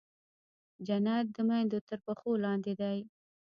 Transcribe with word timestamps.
جنت 0.87 1.25
د 1.35 1.37
مېندو 1.47 1.79
تر 1.87 1.97
پښو 2.05 2.31
لاندې 2.45 2.73
دی. 2.81 2.97